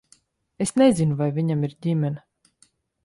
Es 0.65 0.71
nezinu, 0.81 1.17
vai 1.21 1.27
viņam 1.35 1.67
ir 1.69 1.77
ģimene. 1.87 2.25